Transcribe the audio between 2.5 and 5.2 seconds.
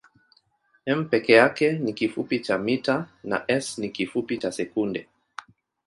mita na s ni kifupi cha sekunde.